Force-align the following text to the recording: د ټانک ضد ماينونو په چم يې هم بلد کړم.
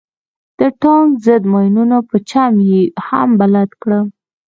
د 0.59 0.61
ټانک 0.81 1.09
ضد 1.25 1.43
ماينونو 1.51 1.97
په 2.09 2.17
چم 2.29 2.53
يې 2.71 2.81
هم 3.07 3.29
بلد 3.41 3.69
کړم. 3.81 4.07